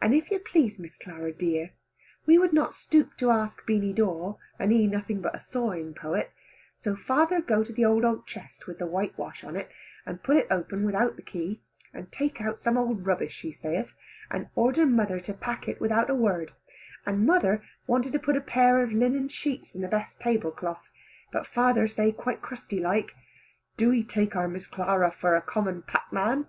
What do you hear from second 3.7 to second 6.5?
Dawe and he nothing but a sawing poet;